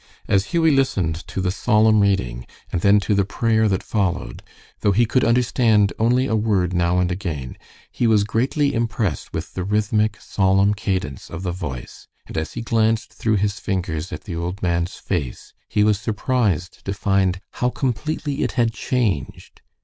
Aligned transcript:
As 0.27 0.45
Hughie 0.45 0.71
listened 0.71 1.27
to 1.27 1.41
the 1.41 1.51
solemn 1.51 1.99
reading, 1.99 2.47
and 2.71 2.81
then 2.81 2.99
to 3.01 3.13
the 3.13 3.23
prayer 3.23 3.67
that 3.69 3.83
followed, 3.83 4.41
though 4.79 4.93
he 4.93 5.05
could 5.05 5.23
understand 5.23 5.93
only 5.99 6.25
a 6.25 6.35
word 6.35 6.73
now 6.73 6.97
and 6.97 7.11
again, 7.11 7.55
he 7.91 8.07
was 8.07 8.23
greatly 8.23 8.73
impressed 8.73 9.31
with 9.31 9.53
the 9.53 9.63
rhythmic, 9.63 10.17
solemn 10.19 10.73
cadence 10.73 11.29
of 11.29 11.43
the 11.43 11.51
voice, 11.51 12.07
and 12.25 12.35
as 12.35 12.53
he 12.53 12.63
glanced 12.63 13.13
through 13.13 13.37
his 13.37 13.59
fingers 13.59 14.11
at 14.11 14.23
the 14.23 14.35
old 14.35 14.63
man's 14.63 14.95
face, 14.95 15.53
he 15.69 15.83
was 15.83 15.99
surprised 15.99 16.83
to 16.83 16.95
find 16.95 17.39
how 17.61 17.69
completely 17.69 18.41
it 18.41 18.53
had 18.53 18.73
changed. 18.73 19.61